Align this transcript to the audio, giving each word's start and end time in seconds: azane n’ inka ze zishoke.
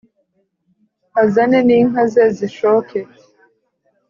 azane 1.23 1.59
n’ 1.67 1.69
inka 1.77 2.03
ze 2.11 2.23
zishoke. 2.37 2.99